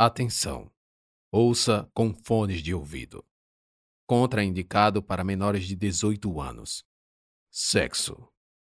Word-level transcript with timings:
Atenção! 0.00 0.70
Ouça 1.28 1.90
com 1.92 2.14
fones 2.14 2.62
de 2.62 2.72
ouvido. 2.72 3.26
Contraindicado 4.06 5.02
para 5.02 5.24
menores 5.24 5.66
de 5.66 5.74
18 5.74 6.40
anos. 6.40 6.84
Sexo, 7.50 8.32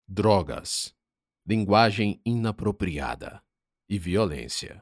drogas, 0.07 0.95
linguagem 1.45 2.21
inapropriada 2.25 3.43
e 3.89 3.99
violência. 3.99 4.81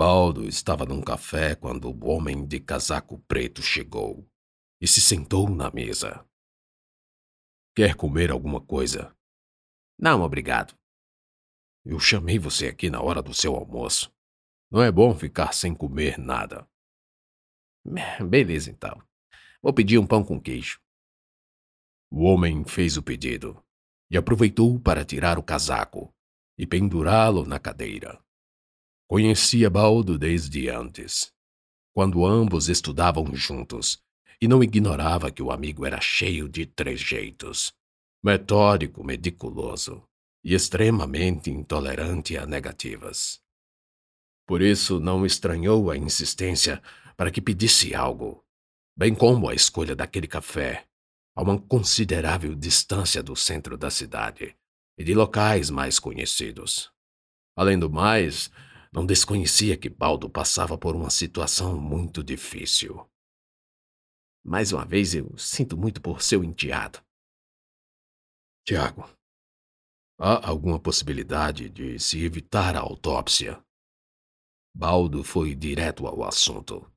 Baldo 0.00 0.48
estava 0.48 0.86
num 0.86 1.02
café 1.02 1.54
quando 1.54 1.90
o 1.90 2.08
homem 2.08 2.46
de 2.46 2.58
casaco 2.58 3.18
preto 3.28 3.60
chegou 3.60 4.26
e 4.80 4.88
se 4.88 4.98
sentou 4.98 5.50
na 5.50 5.70
mesa. 5.70 6.26
Quer 7.76 7.94
comer 7.94 8.30
alguma 8.30 8.62
coisa? 8.62 9.14
Não, 9.98 10.22
obrigado. 10.22 10.74
Eu 11.84 12.00
chamei 12.00 12.38
você 12.38 12.68
aqui 12.68 12.88
na 12.88 13.02
hora 13.02 13.20
do 13.20 13.34
seu 13.34 13.54
almoço. 13.54 14.10
Não 14.70 14.82
é 14.82 14.90
bom 14.90 15.14
ficar 15.14 15.52
sem 15.52 15.74
comer 15.74 16.16
nada. 16.16 16.66
Beleza, 18.26 18.70
então. 18.70 19.02
Vou 19.60 19.74
pedir 19.74 19.98
um 19.98 20.06
pão 20.06 20.24
com 20.24 20.40
queijo. 20.40 20.80
O 22.10 22.22
homem 22.22 22.64
fez 22.64 22.96
o 22.96 23.02
pedido 23.02 23.62
e 24.10 24.16
aproveitou 24.16 24.80
para 24.80 25.04
tirar 25.04 25.38
o 25.38 25.42
casaco 25.42 26.10
e 26.56 26.66
pendurá-lo 26.66 27.44
na 27.44 27.58
cadeira. 27.58 28.18
Conhecia 29.10 29.68
Baldo 29.68 30.16
desde 30.16 30.68
antes, 30.68 31.32
quando 31.92 32.24
ambos 32.24 32.68
estudavam 32.68 33.34
juntos, 33.34 34.00
e 34.40 34.46
não 34.46 34.62
ignorava 34.62 35.32
que 35.32 35.42
o 35.42 35.50
amigo 35.50 35.84
era 35.84 36.00
cheio 36.00 36.48
de 36.48 36.64
trejeitos, 36.64 37.72
metódico, 38.22 39.02
meticuloso 39.02 40.00
e 40.44 40.54
extremamente 40.54 41.50
intolerante 41.50 42.36
a 42.36 42.46
negativas. 42.46 43.40
Por 44.46 44.62
isso 44.62 45.00
não 45.00 45.26
estranhou 45.26 45.90
a 45.90 45.96
insistência 45.96 46.80
para 47.16 47.32
que 47.32 47.42
pedisse 47.42 47.92
algo, 47.96 48.44
bem 48.96 49.12
como 49.12 49.48
a 49.48 49.54
escolha 49.56 49.96
daquele 49.96 50.28
café, 50.28 50.86
a 51.34 51.42
uma 51.42 51.60
considerável 51.60 52.54
distância 52.54 53.24
do 53.24 53.34
centro 53.34 53.76
da 53.76 53.90
cidade 53.90 54.54
e 54.96 55.02
de 55.02 55.14
locais 55.14 55.68
mais 55.68 55.98
conhecidos. 55.98 56.92
Além 57.56 57.76
do 57.76 57.90
mais, 57.90 58.52
não 58.92 59.06
desconhecia 59.06 59.76
que 59.76 59.88
Baldo 59.88 60.28
passava 60.28 60.76
por 60.76 60.96
uma 60.96 61.10
situação 61.10 61.80
muito 61.80 62.24
difícil. 62.24 63.08
Mais 64.44 64.72
uma 64.72 64.84
vez 64.84 65.14
eu 65.14 65.36
sinto 65.38 65.76
muito 65.76 66.00
por 66.00 66.22
seu 66.22 66.42
enteado. 66.42 67.00
Tiago, 68.66 69.02
há 70.18 70.48
alguma 70.48 70.80
possibilidade 70.80 71.68
de 71.68 71.98
se 71.98 72.24
evitar 72.24 72.76
a 72.76 72.80
autópsia? 72.80 73.62
Baldo 74.74 75.22
foi 75.22 75.54
direto 75.54 76.06
ao 76.06 76.24
assunto. 76.24 76.90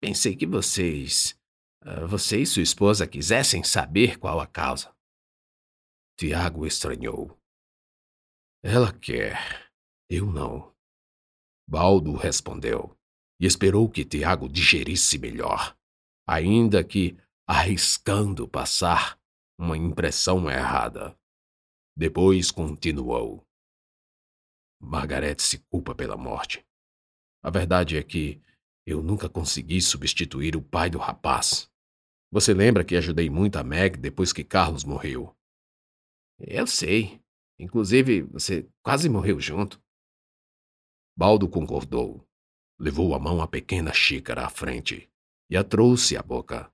Pensei 0.00 0.36
que 0.36 0.46
vocês. 0.46 1.38
Ah, 1.80 2.06
você 2.06 2.42
e 2.42 2.46
sua 2.46 2.62
esposa 2.62 3.06
quisessem 3.06 3.62
saber 3.64 4.18
qual 4.18 4.40
a 4.40 4.46
causa. 4.46 4.94
Tiago 6.18 6.66
estranhou. 6.66 7.38
Ela 8.62 8.92
quer. 8.92 9.63
Eu 10.08 10.26
não. 10.26 10.74
Baldo 11.68 12.12
respondeu 12.14 12.96
e 13.40 13.46
esperou 13.46 13.88
que 13.90 14.04
Tiago 14.04 14.48
digerisse 14.48 15.18
melhor, 15.18 15.76
ainda 16.26 16.84
que 16.84 17.16
arriscando 17.46 18.48
passar 18.48 19.18
uma 19.58 19.76
impressão 19.76 20.50
errada. 20.50 21.18
Depois 21.96 22.50
continuou. 22.50 23.46
Margarete 24.80 25.42
se 25.42 25.58
culpa 25.58 25.94
pela 25.94 26.16
morte. 26.16 26.64
A 27.42 27.50
verdade 27.50 27.96
é 27.96 28.02
que 28.02 28.42
eu 28.86 29.02
nunca 29.02 29.28
consegui 29.28 29.80
substituir 29.80 30.56
o 30.56 30.62
pai 30.62 30.90
do 30.90 30.98
rapaz. 30.98 31.70
Você 32.30 32.52
lembra 32.52 32.84
que 32.84 32.96
ajudei 32.96 33.30
muito 33.30 33.56
a 33.56 33.64
Meg 33.64 33.98
depois 33.98 34.32
que 34.32 34.44
Carlos 34.44 34.84
morreu? 34.84 35.34
Eu 36.38 36.66
sei. 36.66 37.22
Inclusive, 37.58 38.22
você 38.22 38.68
quase 38.82 39.08
morreu 39.08 39.38
junto. 39.38 39.80
Baldo 41.16 41.48
concordou. 41.48 42.26
Levou 42.78 43.14
a 43.14 43.18
mão 43.18 43.40
à 43.40 43.46
pequena 43.46 43.92
xícara 43.92 44.44
à 44.44 44.50
frente 44.50 45.08
e 45.48 45.56
a 45.56 45.62
trouxe 45.62 46.16
à 46.16 46.22
boca, 46.22 46.72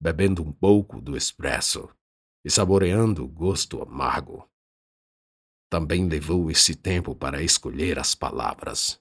bebendo 0.00 0.42
um 0.42 0.52
pouco 0.52 1.00
do 1.00 1.16
expresso 1.16 1.88
e 2.44 2.50
saboreando 2.50 3.24
o 3.24 3.28
gosto 3.28 3.82
amargo. 3.82 4.48
Também 5.68 6.08
levou 6.08 6.50
esse 6.50 6.74
tempo 6.74 7.14
para 7.14 7.42
escolher 7.42 7.98
as 7.98 8.14
palavras. 8.14 9.00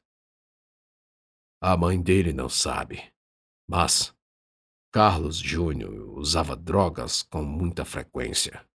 A 1.62 1.78
mãe 1.78 2.02
dele 2.02 2.34
não 2.34 2.50
sabe, 2.50 3.14
mas 3.68 4.16
Carlos 4.92 5.38
Júnior 5.38 6.18
usava 6.18 6.56
drogas 6.56 7.22
com 7.22 7.44
muita 7.44 7.86
frequência. 7.86 8.66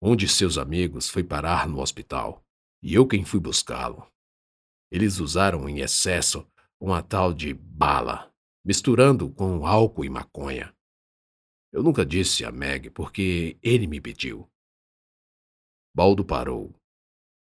Um 0.00 0.14
de 0.14 0.28
seus 0.28 0.58
amigos 0.58 1.08
foi 1.08 1.24
parar 1.24 1.66
no 1.66 1.80
hospital 1.80 2.44
e 2.80 2.94
eu 2.94 3.06
quem 3.06 3.24
fui 3.24 3.40
buscá-lo. 3.40 4.06
Eles 4.94 5.18
usaram 5.18 5.68
em 5.68 5.80
excesso 5.80 6.48
uma 6.78 7.02
tal 7.02 7.34
de 7.34 7.52
bala, 7.52 8.32
misturando 8.64 9.28
com 9.28 9.66
álcool 9.66 10.04
e 10.04 10.08
maconha. 10.08 10.72
Eu 11.72 11.82
nunca 11.82 12.06
disse 12.06 12.44
a 12.44 12.52
Meg 12.52 12.90
porque 12.90 13.58
ele 13.60 13.88
me 13.88 14.00
pediu. 14.00 14.48
Baldo 15.92 16.24
parou, 16.24 16.72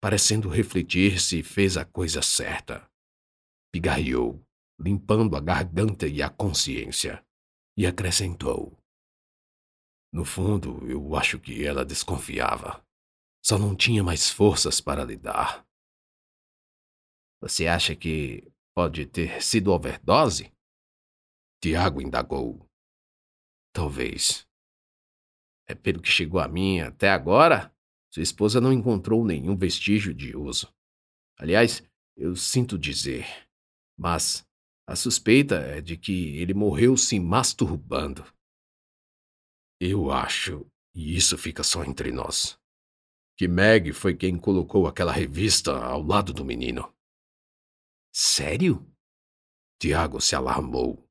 parecendo 0.01 0.49
refletir 0.49 1.21
se 1.21 1.43
fez 1.43 1.77
a 1.77 1.85
coisa 1.85 2.19
certa. 2.23 2.89
Pigarreou, 3.71 4.43
limpando 4.79 5.35
a 5.35 5.39
garganta 5.39 6.07
e 6.07 6.23
a 6.23 6.31
consciência, 6.31 7.23
e 7.77 7.85
acrescentou. 7.85 8.75
No 10.11 10.25
fundo, 10.25 10.83
eu 10.89 11.15
acho 11.15 11.39
que 11.39 11.63
ela 11.63 11.85
desconfiava. 11.85 12.83
Só 13.45 13.59
não 13.59 13.75
tinha 13.75 14.03
mais 14.03 14.31
forças 14.31 14.81
para 14.81 15.03
lidar. 15.03 15.64
Você 17.41 17.67
acha 17.67 17.95
que 17.95 18.51
pode 18.75 19.05
ter 19.05 19.41
sido 19.41 19.71
overdose? 19.71 20.51
Tiago 21.61 22.01
indagou. 22.01 22.69
Talvez. 23.73 24.47
É 25.67 25.73
pelo 25.73 26.01
que 26.01 26.09
chegou 26.09 26.39
a 26.39 26.47
mim 26.47 26.79
até 26.79 27.09
agora, 27.09 27.73
sua 28.13 28.23
esposa 28.23 28.61
não 28.61 28.71
encontrou 28.71 29.25
nenhum 29.25 29.57
vestígio 29.57 30.13
de 30.13 30.37
uso. 30.37 30.73
Aliás, 31.37 31.83
eu 32.15 32.35
sinto 32.35 32.77
dizer, 32.77 33.25
mas 33.97 34.47
a 34.87 34.95
suspeita 34.95 35.55
é 35.55 35.81
de 35.81 35.97
que 35.97 36.37
ele 36.37 36.53
morreu 36.53 36.95
se 36.95 37.19
masturbando. 37.19 38.25
Eu 39.81 40.11
acho, 40.11 40.65
e 40.93 41.15
isso 41.15 41.37
fica 41.37 41.61
só 41.63 41.83
entre 41.83 42.11
nós, 42.11 42.57
que 43.37 43.47
Meg 43.47 43.91
foi 43.91 44.15
quem 44.15 44.37
colocou 44.37 44.87
aquela 44.87 45.11
revista 45.11 45.75
ao 45.77 46.01
lado 46.01 46.31
do 46.31 46.45
menino. 46.45 46.94
Sério? 48.17 48.89
Tiago 49.77 50.21
se 50.21 50.37
alarmou. 50.37 51.05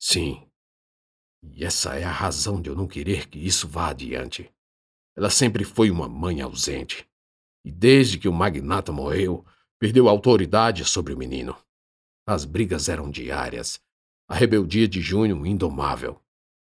Sim. 0.00 0.48
E 1.42 1.62
essa 1.62 1.94
é 1.98 2.04
a 2.04 2.10
razão 2.10 2.58
de 2.58 2.70
eu 2.70 2.74
não 2.74 2.88
querer 2.88 3.28
que 3.28 3.38
isso 3.38 3.68
vá 3.68 3.90
adiante. 3.90 4.50
Ela 5.14 5.28
sempre 5.28 5.62
foi 5.62 5.90
uma 5.90 6.08
mãe 6.08 6.40
ausente. 6.40 7.06
E 7.62 7.70
desde 7.70 8.18
que 8.18 8.26
o 8.26 8.32
magnata 8.32 8.90
morreu, 8.90 9.44
perdeu 9.78 10.08
autoridade 10.08 10.86
sobre 10.86 11.12
o 11.12 11.18
menino. 11.18 11.54
As 12.26 12.46
brigas 12.46 12.88
eram 12.88 13.10
diárias. 13.10 13.78
A 14.26 14.34
rebeldia 14.34 14.88
de 14.88 15.02
junho 15.02 15.44
indomável. 15.44 16.18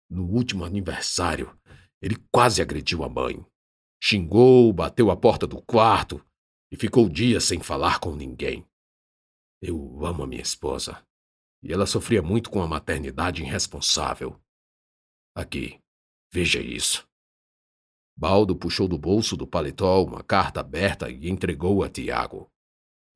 No 0.09 0.25
último 0.25 0.65
aniversário, 0.65 1.57
ele 2.01 2.17
quase 2.29 2.61
agrediu 2.61 3.05
a 3.05 3.09
mãe. 3.09 3.41
Xingou, 4.03 4.73
bateu 4.73 5.09
a 5.09 5.15
porta 5.15 5.47
do 5.47 5.61
quarto 5.61 6.21
e 6.69 6.75
ficou 6.75 7.07
dias 7.07 7.45
sem 7.45 7.61
falar 7.61 8.01
com 8.01 8.13
ninguém. 8.13 8.68
Eu 9.61 10.05
amo 10.05 10.23
a 10.23 10.27
minha 10.27 10.41
esposa. 10.41 11.05
E 11.61 11.73
ela 11.73 11.85
sofria 11.85 12.21
muito 12.21 12.49
com 12.49 12.61
a 12.61 12.67
maternidade 12.67 13.41
irresponsável. 13.41 14.39
Aqui, 15.35 15.79
veja 16.31 16.59
isso. 16.61 17.07
Baldo 18.17 18.55
puxou 18.55 18.87
do 18.87 18.97
bolso 18.97 19.35
do 19.35 19.47
paletó 19.47 20.03
uma 20.03 20.23
carta 20.23 20.59
aberta 20.59 21.09
e 21.09 21.29
entregou 21.29 21.83
a 21.83 21.89
Tiago. 21.89 22.51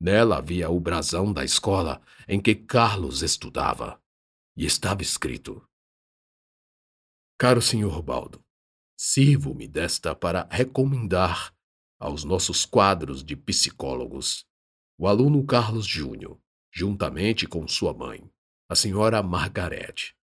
Nela 0.00 0.38
havia 0.38 0.68
o 0.70 0.78
brasão 0.78 1.32
da 1.32 1.44
escola 1.44 2.02
em 2.28 2.40
que 2.40 2.54
Carlos 2.54 3.22
estudava. 3.22 4.00
E 4.56 4.64
estava 4.64 5.02
escrito: 5.02 5.66
Caro 7.38 7.60
senhor 7.60 8.00
Baldo, 8.02 8.44
sirvo-me 8.96 9.66
desta 9.66 10.14
para 10.14 10.46
recomendar 10.50 11.54
aos 11.98 12.22
nossos 12.22 12.64
quadros 12.64 13.24
de 13.24 13.34
psicólogos 13.36 14.46
o 14.96 15.08
aluno 15.08 15.44
Carlos 15.44 15.86
Júnior, 15.86 16.38
juntamente 16.72 17.46
com 17.46 17.66
sua 17.66 17.92
mãe, 17.92 18.30
a 18.68 18.74
senhora 18.74 19.22
Margarete. 19.22 20.16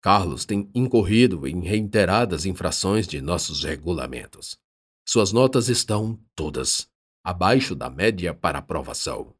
Carlos 0.00 0.44
tem 0.44 0.70
incorrido 0.74 1.46
em 1.46 1.60
reiteradas 1.60 2.44
infrações 2.46 3.06
de 3.06 3.20
nossos 3.20 3.64
regulamentos. 3.64 4.58
Suas 5.06 5.32
notas 5.32 5.68
estão 5.68 6.20
todas 6.34 6.88
abaixo 7.24 7.74
da 7.74 7.90
média 7.90 8.32
para 8.32 8.58
aprovação. 8.58 9.34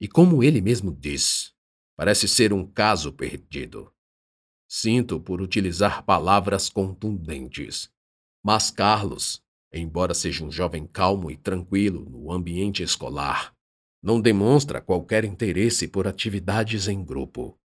E 0.00 0.06
como 0.06 0.42
ele 0.42 0.60
mesmo 0.60 0.92
diz, 0.92 1.54
parece 1.96 2.28
ser 2.28 2.52
um 2.52 2.66
caso 2.66 3.12
perdido. 3.12 3.90
Sinto 4.68 5.18
por 5.18 5.40
utilizar 5.40 6.04
palavras 6.04 6.68
contundentes, 6.68 7.90
mas 8.44 8.70
Carlos, 8.70 9.42
embora 9.72 10.12
seja 10.12 10.44
um 10.44 10.50
jovem 10.50 10.86
calmo 10.86 11.30
e 11.30 11.36
tranquilo 11.36 12.08
no 12.08 12.30
ambiente 12.30 12.82
escolar, 12.82 13.55
não 14.06 14.20
demonstra 14.20 14.80
qualquer 14.80 15.24
interesse 15.24 15.88
por 15.88 16.06
atividades 16.06 16.86
em 16.86 17.04
grupo. 17.04 17.58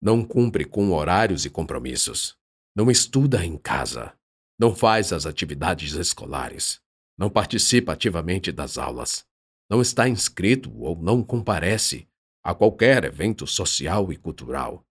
Não 0.00 0.22
cumpre 0.22 0.66
com 0.66 0.92
horários 0.92 1.46
e 1.46 1.50
compromissos. 1.50 2.36
Não 2.74 2.90
estuda 2.90 3.42
em 3.44 3.56
casa. 3.56 4.12
Não 4.58 4.74
faz 4.74 5.10
as 5.12 5.24
atividades 5.24 5.94
escolares. 5.94 6.80
Não 7.16 7.30
participa 7.30 7.94
ativamente 7.94 8.52
das 8.52 8.76
aulas. 8.76 9.24
Não 9.70 9.80
está 9.80 10.06
inscrito 10.06 10.70
ou 10.78 10.94
não 11.00 11.22
comparece 11.22 12.06
a 12.44 12.54
qualquer 12.54 13.04
evento 13.04 13.46
social 13.46 14.12
e 14.12 14.16
cultural 14.16 14.86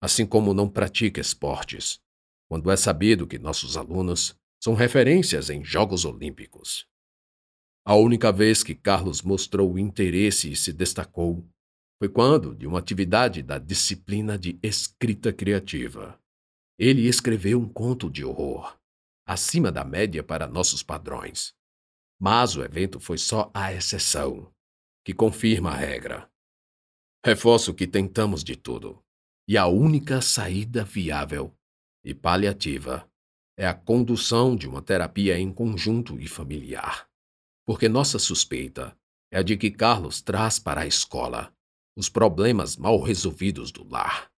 assim 0.00 0.24
como 0.24 0.54
não 0.54 0.68
pratica 0.68 1.20
esportes, 1.20 2.00
quando 2.48 2.70
é 2.70 2.76
sabido 2.76 3.26
que 3.26 3.38
nossos 3.38 3.76
alunos 3.76 4.36
são 4.62 4.74
referências 4.74 5.50
em 5.50 5.64
Jogos 5.64 6.04
Olímpicos. 6.04 6.86
A 7.88 7.94
única 7.94 8.30
vez 8.30 8.62
que 8.62 8.74
Carlos 8.74 9.22
mostrou 9.22 9.78
interesse 9.78 10.52
e 10.52 10.54
se 10.54 10.74
destacou 10.74 11.42
foi 11.98 12.10
quando, 12.10 12.54
de 12.54 12.66
uma 12.66 12.78
atividade 12.78 13.42
da 13.42 13.58
disciplina 13.58 14.38
de 14.38 14.58
escrita 14.62 15.32
criativa, 15.32 16.20
ele 16.78 17.08
escreveu 17.08 17.58
um 17.58 17.66
conto 17.66 18.10
de 18.10 18.22
horror, 18.22 18.78
acima 19.26 19.72
da 19.72 19.84
média 19.84 20.22
para 20.22 20.46
nossos 20.46 20.82
padrões. 20.82 21.54
Mas 22.20 22.56
o 22.56 22.62
evento 22.62 23.00
foi 23.00 23.16
só 23.16 23.50
a 23.54 23.72
exceção, 23.72 24.52
que 25.02 25.14
confirma 25.14 25.70
a 25.70 25.76
regra. 25.76 26.30
Reforço 27.24 27.72
que 27.72 27.86
tentamos 27.86 28.44
de 28.44 28.54
tudo, 28.54 29.02
e 29.48 29.56
a 29.56 29.66
única 29.66 30.20
saída 30.20 30.84
viável 30.84 31.56
e 32.04 32.12
paliativa 32.12 33.10
é 33.56 33.66
a 33.66 33.72
condução 33.72 34.54
de 34.54 34.68
uma 34.68 34.82
terapia 34.82 35.38
em 35.38 35.50
conjunto 35.50 36.20
e 36.20 36.28
familiar. 36.28 37.07
Porque 37.68 37.86
nossa 37.86 38.18
suspeita 38.18 38.98
é 39.30 39.36
a 39.36 39.42
de 39.42 39.54
que 39.54 39.70
Carlos 39.70 40.22
traz 40.22 40.58
para 40.58 40.80
a 40.80 40.86
escola 40.86 41.54
os 41.94 42.08
problemas 42.08 42.78
mal 42.78 42.98
resolvidos 42.98 43.70
do 43.70 43.86
lar. 43.86 44.32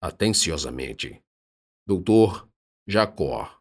Atenciosamente, 0.00 1.20
Doutor 1.84 2.48
Jacó, 2.86 3.60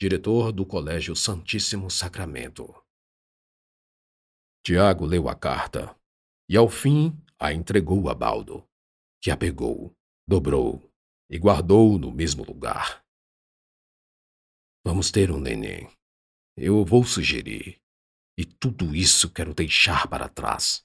diretor 0.00 0.52
do 0.52 0.64
Colégio 0.64 1.16
Santíssimo 1.16 1.90
Sacramento. 1.90 2.72
Tiago 4.64 5.04
leu 5.04 5.28
a 5.28 5.34
carta 5.34 5.98
e, 6.48 6.56
ao 6.56 6.68
fim, 6.68 7.20
a 7.36 7.52
entregou 7.52 8.08
a 8.08 8.14
Baldo 8.14 8.64
que 9.20 9.32
a 9.32 9.36
pegou, 9.36 9.92
dobrou 10.24 10.88
e 11.28 11.36
guardou 11.36 11.98
no 11.98 12.12
mesmo 12.12 12.44
lugar. 12.44 13.04
Vamos 14.86 15.10
ter 15.10 15.32
um 15.32 15.40
neném. 15.40 15.90
Eu 16.56 16.84
vou 16.84 17.02
sugerir. 17.02 17.83
E 18.36 18.44
tudo 18.44 18.94
isso 18.94 19.30
quero 19.30 19.54
deixar 19.54 20.08
para 20.08 20.28
trás. 20.28 20.84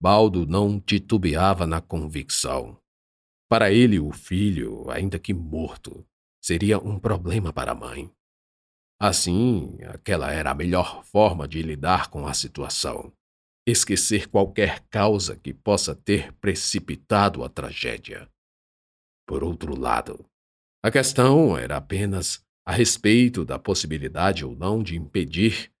Baldo 0.00 0.46
não 0.46 0.80
titubeava 0.80 1.66
na 1.66 1.80
convicção. 1.80 2.80
Para 3.48 3.72
ele, 3.72 3.98
o 4.00 4.12
filho, 4.12 4.90
ainda 4.90 5.18
que 5.18 5.32
morto, 5.32 6.06
seria 6.42 6.78
um 6.78 6.98
problema 6.98 7.52
para 7.52 7.72
a 7.72 7.74
mãe. 7.74 8.10
Assim, 9.00 9.78
aquela 9.84 10.32
era 10.32 10.50
a 10.50 10.54
melhor 10.54 11.04
forma 11.04 11.46
de 11.46 11.62
lidar 11.62 12.10
com 12.10 12.26
a 12.26 12.34
situação 12.34 13.12
esquecer 13.66 14.28
qualquer 14.28 14.80
causa 14.90 15.36
que 15.36 15.54
possa 15.54 15.94
ter 15.94 16.32
precipitado 16.34 17.42
a 17.42 17.48
tragédia. 17.48 18.28
Por 19.26 19.42
outro 19.42 19.78
lado, 19.78 20.24
a 20.82 20.90
questão 20.90 21.56
era 21.56 21.78
apenas 21.78 22.44
a 22.66 22.72
respeito 22.72 23.44
da 23.44 23.58
possibilidade 23.58 24.44
ou 24.44 24.54
não 24.54 24.82
de 24.82 24.96
impedir 24.96 25.72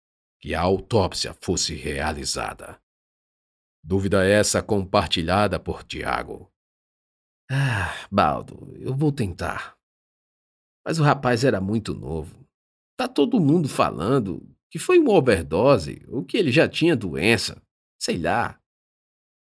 que 0.44 0.54
a 0.54 0.60
autópsia 0.60 1.32
fosse 1.32 1.74
realizada. 1.74 2.78
Dúvida 3.82 4.26
essa 4.26 4.62
compartilhada 4.62 5.58
por 5.58 5.82
Tiago. 5.82 6.52
Ah, 7.50 8.06
Baldo, 8.12 8.70
eu 8.76 8.94
vou 8.94 9.10
tentar. 9.10 9.74
Mas 10.86 10.98
o 10.98 11.02
rapaz 11.02 11.44
era 11.44 11.62
muito 11.62 11.94
novo. 11.94 12.46
Tá 12.94 13.08
todo 13.08 13.40
mundo 13.40 13.70
falando 13.70 14.46
que 14.70 14.78
foi 14.78 14.98
uma 14.98 15.14
overdose 15.14 16.04
ou 16.08 16.22
que 16.22 16.36
ele 16.36 16.52
já 16.52 16.68
tinha 16.68 16.94
doença. 16.94 17.62
Sei 17.98 18.18
lá. 18.18 18.60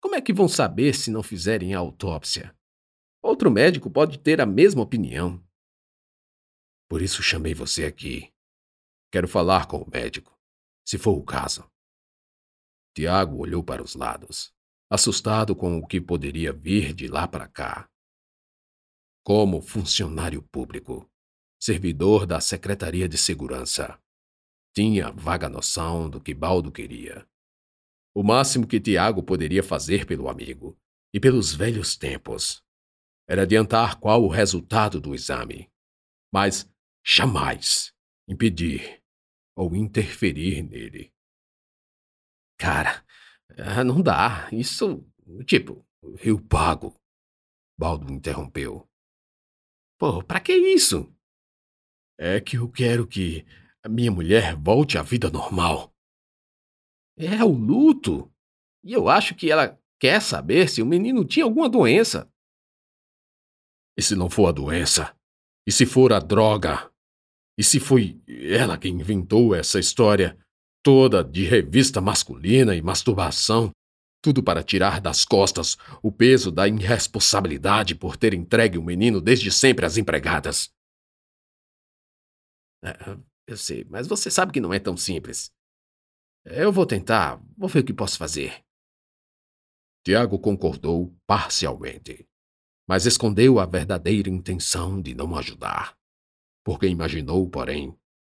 Como 0.01 0.15
é 0.15 0.21
que 0.21 0.33
vão 0.33 0.47
saber 0.47 0.95
se 0.95 1.11
não 1.11 1.25
fizerem 1.25 1.75
a 1.75 1.81
autópsia? 1.81 2.57
Outro 3.21 3.51
médico 3.51 3.91
pode 3.91 4.21
ter 4.21 4.41
a 4.41 4.47
mesma 4.47 4.83
opinião. 4.83 5.45
Por 6.89 7.03
isso 7.03 7.25
chamei 7.25 7.55
você 7.55 7.87
aqui. 7.87 8.33
Quero 9.11 9.27
falar 9.27 9.67
com 9.67 9.79
o 9.79 9.91
médico, 9.91 10.33
se 10.85 10.99
for 10.99 11.13
o 11.13 11.25
caso. 11.25 11.71
Tiago 12.95 13.39
olhou 13.39 13.63
para 13.65 13.83
os 13.83 13.95
lados, 13.95 14.53
assustado 14.91 15.57
com 15.57 15.79
o 15.79 15.87
que 15.87 16.01
poderia 16.01 16.53
vir 16.53 16.93
de 16.93 17.09
lá 17.09 17.27
para 17.27 17.49
cá. 17.49 17.89
Como 19.25 19.63
funcionário 19.63 20.43
público, 20.43 21.11
servidor 21.61 22.27
da 22.27 22.41
Secretaria 22.41 23.09
de 23.09 23.17
Segurança, 23.17 23.99
tinha 24.75 25.11
vaga 25.11 25.49
noção 25.49 26.11
do 26.11 26.21
que 26.21 26.35
Baldo 26.35 26.73
queria. 26.73 27.27
O 28.15 28.23
máximo 28.23 28.67
que 28.67 28.81
Tiago 28.81 29.23
poderia 29.23 29.63
fazer 29.63 30.07
pelo 30.07 30.29
amigo 30.29 30.79
e 31.15 31.21
pelos 31.21 31.55
velhos 31.55 31.97
tempos 31.97 32.63
era 33.29 33.43
adiantar 33.43 33.99
qual 33.99 34.23
o 34.23 34.29
resultado 34.29 35.01
do 35.01 35.15
exame, 35.15 35.71
mas 36.33 36.71
jamais 37.05 37.95
impedir 38.29 39.02
ou 39.57 39.75
interferir 39.77 40.63
nele. 40.63 41.13
Cara, 42.59 43.05
ah, 43.59 43.85
não 43.85 44.03
dá. 44.03 44.49
Isso, 44.53 45.05
tipo, 45.47 45.87
eu 46.23 46.41
pago. 46.41 46.95
Baldo 47.79 48.13
interrompeu. 48.13 48.89
Pô, 49.99 50.23
pra 50.23 50.41
que 50.41 50.53
isso? 50.53 51.13
É 52.19 52.41
que 52.41 52.57
eu 52.57 52.71
quero 52.71 53.07
que 53.07 53.45
a 53.83 53.89
minha 53.89 54.11
mulher 54.11 54.55
volte 54.57 54.97
à 54.97 55.03
vida 55.03 55.31
normal. 55.31 55.93
É 57.17 57.43
o 57.45 57.53
luto. 57.53 58.33
E 58.85 58.93
eu 58.93 59.09
acho 59.09 59.35
que 59.35 59.51
ela 59.51 59.79
quer 59.99 60.21
saber 60.21 60.69
se 60.69 60.83
o 60.83 60.87
menino 60.87 61.25
tinha 61.25 61.45
alguma 61.45 61.69
doença. 61.69 62.31
E 63.97 64.03
se 64.03 64.15
não 64.15 64.31
for 64.31 64.49
a 64.49 64.53
doença? 64.53 65.17
E 65.67 65.73
se 65.73 65.87
for 65.87 66.13
a 66.13 66.19
droga? 66.19 66.92
E 67.59 67.65
se 67.65 67.79
foi 67.79 68.21
ela 68.27 68.79
quem 68.79 69.01
inventou 69.01 69.55
essa 69.55 69.79
história 69.79 70.39
toda 70.83 71.23
de 71.23 71.45
revista 71.45 72.01
masculina 72.01 72.75
e 72.75 72.83
masturbação? 72.83 73.71
Tudo 74.23 74.43
para 74.43 74.63
tirar 74.63 75.01
das 75.01 75.25
costas 75.25 75.77
o 76.03 76.13
peso 76.13 76.51
da 76.51 76.69
irresponsabilidade 76.69 77.95
por 77.95 78.17
ter 78.17 78.33
entregue 78.35 78.79
o 78.79 78.83
menino 78.83 79.21
desde 79.21 79.51
sempre 79.51 79.85
às 79.85 79.97
empregadas. 79.97 80.73
É, 82.85 83.17
eu 83.47 83.57
sei, 83.57 83.85
mas 83.85 84.07
você 84.07 84.31
sabe 84.31 84.53
que 84.53 84.61
não 84.61 84.73
é 84.73 84.79
tão 84.79 84.97
simples. 84.97 85.51
Eu 86.45 86.73
vou 86.73 86.87
tentar, 86.87 87.41
vou 87.57 87.69
ver 87.69 87.81
o 87.81 87.85
que 87.85 87.93
posso 87.93 88.19
fazer. 88.19 88.65
Tiago 90.05 90.39
concordou 90.39 91.15
parcialmente, 91.27 92.27
mas 92.89 93.07
escondeu 93.07 93.61
a 93.61 93.67
verdadeira 93.67 94.29
intenção 94.29 95.01
de 95.01 95.15
não 95.15 95.37
ajudar, 95.37 95.97
porque 96.65 96.87
imaginou, 96.87 97.49
porém, 97.49 97.97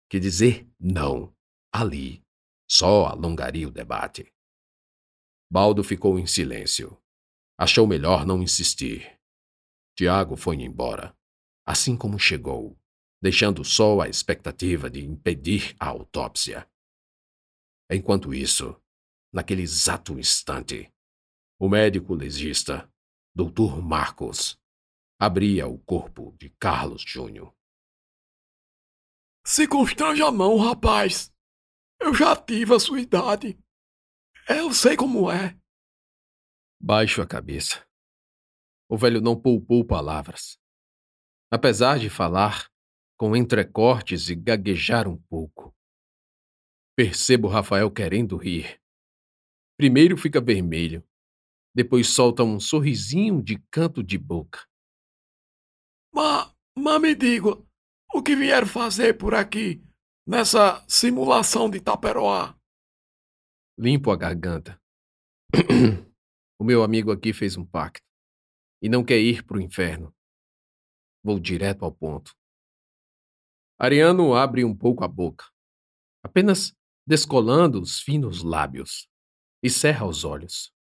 que 0.08 0.18
dizer 0.18 0.68
não 0.78 1.34
ali 1.72 2.24
só 2.70 3.06
alongaria 3.06 3.68
o 3.68 3.70
debate. 3.70 4.32
Baldo 5.50 5.84
ficou 5.84 6.18
em 6.18 6.26
silêncio. 6.26 7.00
Achou 7.58 7.86
melhor 7.86 8.26
não 8.26 8.42
insistir. 8.42 9.20
Tiago 9.96 10.36
foi 10.36 10.56
embora, 10.56 11.16
assim 11.64 11.96
como 11.96 12.18
chegou, 12.18 12.76
deixando 13.22 13.64
só 13.64 14.00
a 14.00 14.08
expectativa 14.08 14.90
de 14.90 15.04
impedir 15.04 15.76
a 15.78 15.88
autópsia. 15.88 16.68
Enquanto 17.88 18.34
isso, 18.34 18.80
naquele 19.32 19.62
exato 19.62 20.18
instante, 20.18 20.92
o 21.60 21.68
médico 21.68 22.14
legista, 22.14 22.90
Dr. 23.36 23.80
Marcos, 23.80 24.58
abria 25.20 25.68
o 25.68 25.78
corpo 25.78 26.34
de 26.38 26.50
Carlos 26.50 27.02
Júnior. 27.02 27.53
Se 29.46 29.68
constrange 29.68 30.22
a 30.22 30.32
mão, 30.32 30.56
rapaz. 30.56 31.30
Eu 32.00 32.14
já 32.14 32.34
tive 32.34 32.74
a 32.74 32.80
sua 32.80 33.00
idade. 33.00 33.58
Eu 34.48 34.72
sei 34.72 34.96
como 34.96 35.30
é. 35.30 35.58
Baixo 36.80 37.20
a 37.20 37.26
cabeça. 37.26 37.86
O 38.88 38.96
velho 38.96 39.20
não 39.20 39.40
poupou 39.40 39.84
palavras. 39.84 40.58
Apesar 41.50 41.98
de 41.98 42.08
falar, 42.08 42.70
com 43.16 43.36
entrecortes 43.36 44.28
e 44.28 44.34
gaguejar 44.34 45.06
um 45.06 45.16
pouco. 45.28 45.74
Percebo 46.96 47.48
Rafael 47.48 47.90
querendo 47.90 48.36
rir. 48.36 48.80
Primeiro 49.76 50.16
fica 50.16 50.40
vermelho, 50.40 51.06
depois 51.74 52.08
solta 52.08 52.44
um 52.44 52.60
sorrisinho 52.60 53.42
de 53.42 53.58
canto 53.70 54.02
de 54.02 54.16
boca. 54.16 54.64
Mas, 56.14 56.54
mas 56.76 57.00
me 57.00 57.14
diga, 57.14 57.50
o 58.14 58.23
que 58.23 58.37
vieram 58.37 58.66
fazer 58.66 59.18
por 59.18 59.35
aqui, 59.35 59.83
nessa 60.25 60.85
simulação 60.88 61.68
de 61.68 61.80
Taperoá? 61.80 62.56
Limpo 63.76 64.12
a 64.12 64.16
garganta. 64.16 64.80
o 66.56 66.64
meu 66.64 66.85
amigo 66.85 67.11
aqui 67.11 67.33
fez 67.33 67.56
um 67.56 67.66
pacto 67.66 68.06
e 68.80 68.88
não 68.88 69.04
quer 69.04 69.18
ir 69.18 69.42
para 69.42 69.56
o 69.56 69.61
inferno. 69.61 70.14
Vou 71.25 71.40
direto 71.40 71.85
ao 71.85 71.92
ponto. 71.92 72.33
Ariano 73.80 74.33
abre 74.35 74.64
um 74.64 74.76
pouco 74.76 75.02
a 75.02 75.09
boca, 75.09 75.50
apenas 76.23 76.73
descolando 77.04 77.80
os 77.80 77.99
finos 77.99 78.44
lábios, 78.44 79.09
e 79.61 79.68
cerra 79.68 80.06
os 80.06 80.25
olhos. 80.25 80.73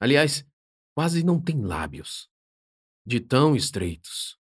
Aliás, 0.00 0.46
quase 0.94 1.24
não 1.24 1.42
tem 1.42 1.60
lábios, 1.60 2.30
de 3.04 3.18
tão 3.18 3.56
estreitos. 3.56 4.37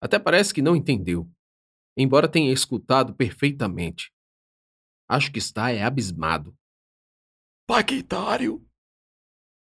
Até 0.00 0.18
parece 0.18 0.52
que 0.52 0.62
não 0.62 0.76
entendeu, 0.76 1.30
embora 1.96 2.30
tenha 2.30 2.52
escutado 2.52 3.14
perfeitamente. 3.14 4.12
Acho 5.08 5.32
que 5.32 5.38
está 5.38 5.70
é 5.70 5.82
abismado. 5.82 6.56
Paquitário? 7.66 8.64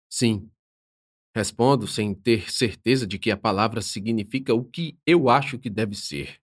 Sim. 0.10 0.50
Respondo 1.36 1.88
sem 1.88 2.16
ter 2.16 2.50
certeza 2.52 3.06
de 3.06 3.20
que 3.20 3.30
a 3.30 3.38
palavra 3.38 3.82
significa 3.82 4.54
o 4.54 4.64
que 4.64 4.98
eu 5.06 5.30
acho 5.30 5.60
que 5.60 5.70
deve 5.70 5.96
ser. 5.96 6.42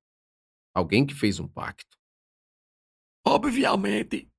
Alguém 0.74 1.06
que 1.06 1.14
fez 1.14 1.40
um 1.40 1.48
pacto. 1.48 1.98
Obviamente. 3.26 4.30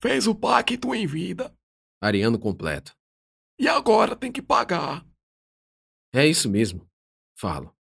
Fez 0.00 0.28
o 0.28 0.34
pacto 0.34 0.94
em 0.94 1.06
vida. 1.06 1.56
Ariano 2.00 2.38
completa. 2.38 2.94
E 3.58 3.66
agora 3.66 4.14
tem 4.14 4.30
que 4.30 4.40
pagar. 4.40 5.04
É 6.12 6.24
isso 6.24 6.48
mesmo. 6.48 6.88
Falo. 7.36 7.76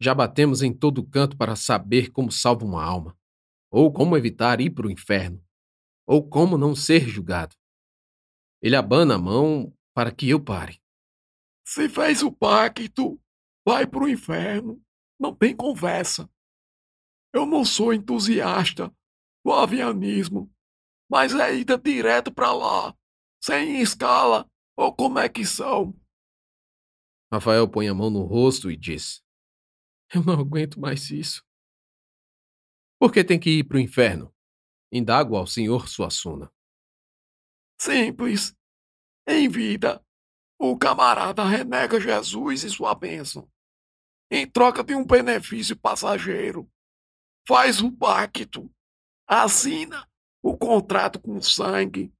Já 0.00 0.14
batemos 0.14 0.62
em 0.62 0.72
todo 0.72 1.06
canto 1.06 1.36
para 1.36 1.56
saber 1.56 2.10
como 2.10 2.30
salva 2.30 2.64
uma 2.64 2.84
alma, 2.84 3.16
ou 3.70 3.92
como 3.92 4.16
evitar 4.16 4.60
ir 4.60 4.70
para 4.70 4.86
o 4.86 4.90
inferno, 4.90 5.42
ou 6.06 6.28
como 6.28 6.58
não 6.58 6.74
ser 6.74 7.08
julgado. 7.08 7.56
Ele 8.60 8.76
abana 8.76 9.14
a 9.14 9.18
mão 9.18 9.74
para 9.94 10.10
que 10.10 10.28
eu 10.28 10.42
pare. 10.42 10.80
Se 11.66 11.88
fez 11.88 12.22
o 12.22 12.30
pacto, 12.30 13.20
vai 13.66 13.86
para 13.86 14.04
o 14.04 14.08
inferno. 14.08 14.82
Não 15.18 15.34
tem 15.34 15.56
conversa. 15.56 16.28
Eu 17.32 17.46
não 17.46 17.64
sou 17.64 17.92
entusiasta 17.92 18.94
do 19.44 19.52
avianismo, 19.52 20.52
mas 21.10 21.34
é 21.34 21.54
ida 21.54 21.78
direto 21.78 22.32
para 22.32 22.52
lá, 22.52 22.96
sem 23.42 23.80
escala, 23.80 24.50
ou 24.76 24.94
como 24.94 25.18
é 25.18 25.28
que 25.28 25.44
são? 25.44 25.94
Rafael 27.32 27.68
põe 27.68 27.88
a 27.88 27.94
mão 27.94 28.10
no 28.10 28.22
rosto 28.22 28.70
e 28.70 28.76
diz: 28.76 29.23
Eu 30.14 30.22
não 30.22 30.40
aguento 30.40 30.78
mais 30.78 31.10
isso. 31.10 31.44
Por 33.00 33.12
que 33.12 33.24
tem 33.24 33.38
que 33.38 33.50
ir 33.50 33.64
para 33.64 33.78
o 33.78 33.80
inferno? 33.80 34.32
Indago 34.92 35.36
ao 35.36 35.46
senhor 35.46 35.88
Suassuna. 35.88 36.52
Simples. 37.80 38.54
Em 39.26 39.48
vida, 39.48 40.04
o 40.58 40.78
camarada 40.78 41.42
renega 41.44 41.98
Jesus 41.98 42.62
e 42.62 42.70
sua 42.70 42.94
bênção, 42.94 43.50
em 44.30 44.48
troca 44.48 44.84
de 44.84 44.94
um 44.94 45.04
benefício 45.04 45.76
passageiro. 45.76 46.70
Faz 47.46 47.80
o 47.80 47.90
pacto, 47.90 48.70
assina 49.26 50.08
o 50.42 50.56
contrato 50.56 51.20
com 51.20 51.42
sangue, 51.42 52.14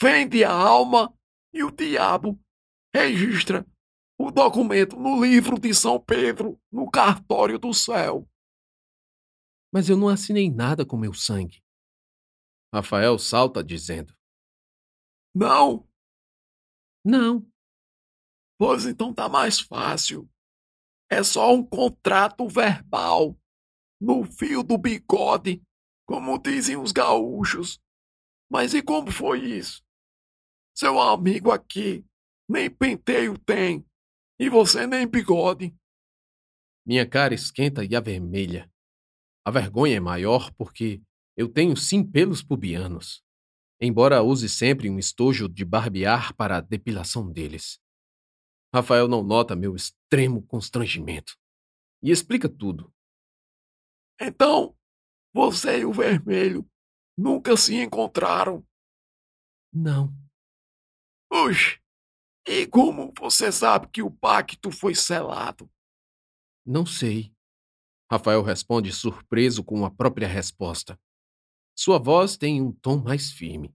vende 0.00 0.44
a 0.44 0.52
alma 0.52 1.12
e 1.52 1.64
o 1.64 1.70
diabo 1.70 2.38
registra 2.94 3.66
o 4.18 4.30
documento 4.30 4.96
no 4.96 5.22
livro 5.22 5.58
de 5.58 5.74
São 5.74 6.00
Pedro, 6.00 6.60
no 6.72 6.90
cartório 6.90 7.58
do 7.58 7.72
céu. 7.74 8.28
Mas 9.72 9.88
eu 9.88 9.96
não 9.96 10.08
assinei 10.08 10.50
nada 10.50 10.86
com 10.86 10.96
meu 10.96 11.12
sangue. 11.12 11.62
Rafael 12.72 13.18
salta 13.18 13.62
dizendo: 13.62 14.16
Não? 15.34 15.86
Não. 17.04 17.46
Pois 18.58 18.86
então 18.86 19.12
tá 19.12 19.28
mais 19.28 19.60
fácil. 19.60 20.28
É 21.10 21.22
só 21.22 21.52
um 21.52 21.64
contrato 21.64 22.48
verbal, 22.48 23.38
no 24.00 24.24
fio 24.24 24.62
do 24.62 24.76
bigode, 24.76 25.62
como 26.06 26.38
dizem 26.38 26.76
os 26.76 26.90
gaúchos. 26.90 27.78
Mas 28.50 28.74
e 28.74 28.82
como 28.82 29.10
foi 29.10 29.40
isso? 29.44 29.84
Seu 30.74 31.00
amigo 31.00 31.50
aqui 31.50 32.04
nem 32.48 32.70
penteio 32.70 33.38
tem 33.38 33.84
e 34.38 34.48
você 34.48 34.86
nem 34.86 35.06
bigode. 35.06 35.74
Minha 36.86 37.08
cara 37.08 37.34
esquenta 37.34 37.84
e 37.84 37.96
avermelha. 37.96 38.70
A 39.44 39.50
vergonha 39.50 39.96
é 39.96 40.00
maior 40.00 40.52
porque 40.54 41.02
eu 41.36 41.48
tenho 41.48 41.76
sim 41.76 42.04
pelos 42.04 42.42
pubianos, 42.42 43.22
embora 43.80 44.22
use 44.22 44.48
sempre 44.48 44.88
um 44.88 44.98
estojo 44.98 45.48
de 45.48 45.64
barbear 45.64 46.34
para 46.34 46.58
a 46.58 46.60
depilação 46.60 47.30
deles. 47.30 47.80
Rafael 48.74 49.08
não 49.08 49.22
nota 49.22 49.56
meu 49.56 49.74
extremo 49.74 50.42
constrangimento 50.46 51.36
e 52.02 52.10
explica 52.10 52.48
tudo. 52.48 52.92
Então, 54.20 54.76
você 55.32 55.80
e 55.80 55.84
o 55.84 55.92
vermelho 55.92 56.68
nunca 57.16 57.56
se 57.56 57.74
encontraram? 57.76 58.66
Não. 59.72 60.12
Oxe, 61.30 61.78
e 62.46 62.66
como 62.66 63.12
você 63.18 63.50
sabe 63.50 63.88
que 63.88 64.02
o 64.02 64.10
pacto 64.10 64.70
foi 64.70 64.94
selado? 64.94 65.68
Não 66.64 66.86
sei. 66.86 67.34
Rafael 68.10 68.42
responde 68.42 68.92
surpreso 68.92 69.64
com 69.64 69.84
a 69.84 69.90
própria 69.90 70.28
resposta. 70.28 70.98
Sua 71.74 71.98
voz 71.98 72.36
tem 72.36 72.62
um 72.62 72.72
tom 72.72 73.02
mais 73.02 73.32
firme. 73.32 73.74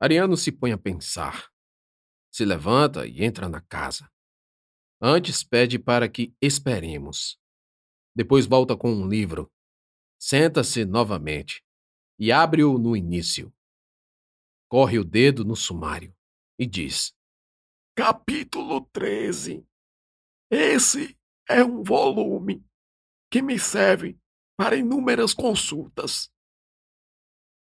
Ariano 0.00 0.36
se 0.36 0.50
põe 0.50 0.72
a 0.72 0.78
pensar. 0.78 1.50
Se 2.32 2.44
levanta 2.44 3.06
e 3.06 3.22
entra 3.22 3.48
na 3.48 3.60
casa. 3.60 4.10
Antes 5.00 5.44
pede 5.44 5.78
para 5.78 6.08
que 6.08 6.34
esperemos. 6.40 7.38
Depois 8.14 8.46
volta 8.46 8.76
com 8.76 8.90
um 8.90 9.06
livro. 9.06 9.52
Senta-se 10.18 10.84
novamente 10.84 11.62
e 12.18 12.32
abre-o 12.32 12.78
no 12.78 12.96
início. 12.96 13.52
Corre 14.68 14.98
o 14.98 15.04
dedo 15.04 15.44
no 15.44 15.54
sumário 15.54 16.14
e 16.58 16.66
diz: 16.66 17.14
capítulo 17.98 18.82
13. 18.92 19.66
Esse 20.48 21.18
é 21.48 21.64
um 21.64 21.82
volume 21.82 22.64
que 23.28 23.42
me 23.42 23.58
serve 23.58 24.16
para 24.56 24.76
inúmeras 24.76 25.34
consultas. 25.34 26.32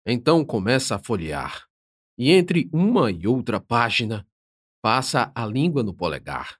Então 0.03 0.43
começa 0.43 0.95
a 0.95 0.99
folhear, 0.99 1.69
e 2.17 2.31
entre 2.31 2.67
uma 2.73 3.11
e 3.11 3.27
outra 3.27 3.61
página, 3.61 4.27
passa 4.81 5.31
a 5.35 5.45
língua 5.45 5.83
no 5.83 5.93
polegar. 5.93 6.59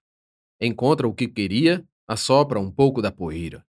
Encontra 0.61 1.07
o 1.07 1.15
que 1.15 1.27
queria, 1.27 1.83
assopra 2.07 2.59
um 2.59 2.71
pouco 2.71 3.01
da 3.01 3.11
poeira. 3.11 3.65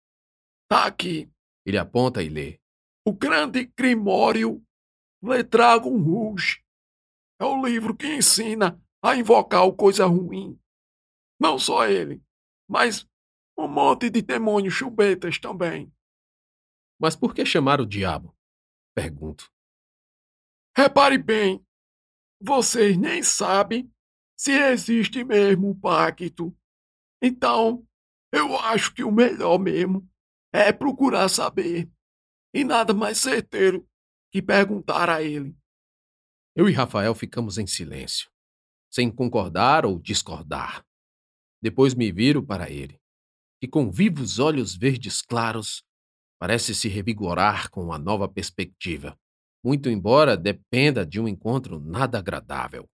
Tá 0.69 0.85
aqui. 0.85 1.33
Ele 1.65 1.79
aponta 1.79 2.23
e 2.23 2.29
lê. 2.29 2.61
O 3.09 3.13
Grande 3.15 3.73
Grimório 3.75 4.63
Letragon 5.23 5.97
Rouge. 5.97 6.63
É 7.41 7.45
o 7.47 7.65
livro 7.65 7.97
que 7.97 8.07
ensina 8.07 8.79
a 9.05 9.15
invocar 9.15 9.67
o 9.67 9.77
coisa 9.77 10.07
ruim. 10.07 10.59
Não 11.39 11.59
só 11.59 11.87
ele, 11.87 12.25
mas 12.67 13.07
um 13.59 13.69
monte 13.69 14.09
de 14.09 14.23
demônios 14.23 14.73
chubetas 14.73 15.39
também. 15.39 15.93
Mas 16.99 17.15
por 17.15 17.35
que 17.35 17.45
chamar 17.45 17.83
o 17.83 17.87
diabo? 17.87 18.35
Pergunto. 18.97 19.53
Repare 20.75 21.19
bem, 21.19 21.63
vocês 22.41 22.97
nem 22.97 23.23
sabem 23.23 23.93
se 24.39 24.53
existe 24.53 25.23
mesmo 25.23 25.71
o 25.71 25.79
pacto. 25.79 26.57
Então, 27.23 27.87
eu 28.33 28.57
acho 28.59 28.95
que 28.95 29.05
o 29.05 29.13
melhor 29.13 29.59
mesmo 29.59 30.09
é 30.51 30.73
procurar 30.73 31.29
saber. 31.29 31.91
E 32.55 32.65
nada 32.65 32.95
mais 32.95 33.19
certeiro 33.19 33.87
que 34.33 34.41
perguntar 34.41 35.11
a 35.11 35.23
ele. 35.23 35.55
Eu 36.57 36.71
e 36.71 36.73
Rafael 36.73 37.15
ficamos 37.15 37.59
em 37.59 37.67
silêncio 37.67 38.34
sem 38.95 39.11
concordar 39.11 39.85
ou 39.85 39.99
discordar. 39.99 40.87
Depois 41.61 41.95
me 41.95 42.13
viro 42.13 42.47
para 42.47 42.71
ele, 42.71 42.97
que 43.61 43.67
com 43.67 43.91
vivos 43.91 44.39
olhos 44.39 44.77
verdes 44.77 45.21
claros 45.21 45.83
parece 46.39 46.77
se 46.77 46.89
revigorar 46.89 47.71
com 47.71 47.83
uma 47.83 47.99
nova 47.99 48.29
perspectiva, 48.29 49.19
muito 49.65 49.89
embora 49.89 50.37
dependa 50.37 51.05
de 51.05 51.19
um 51.19 51.27
encontro 51.27 51.81
nada 51.81 52.21
agradável. 52.21 52.89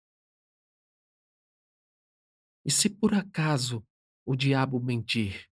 E 2.65 2.71
se 2.71 2.89
por 2.89 3.13
acaso 3.13 3.85
o 4.25 4.35
diabo 4.35 4.81
mentir? 4.81 5.51